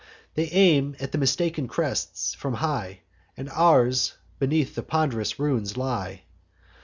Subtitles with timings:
[0.33, 3.01] They aim at the mistaken crests, from high;
[3.37, 6.23] And ours beneath the pond'rous ruin lie.